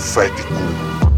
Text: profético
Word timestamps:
profético 0.00 1.09